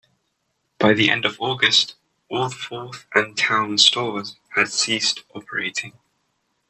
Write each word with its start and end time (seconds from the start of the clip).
By 0.79 0.93
the 0.95 1.11
end 1.11 1.25
of 1.25 1.39
August, 1.39 1.93
all 2.27 2.49
Forth 2.49 3.05
and 3.13 3.37
Towne 3.37 3.77
stores 3.77 4.35
had 4.55 4.69
ceased 4.69 5.21
operating. 5.35 5.93